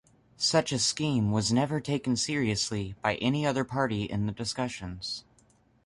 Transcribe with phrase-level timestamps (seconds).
[0.37, 5.25] Such a scheme was never taken seriously by any other party in the discussions.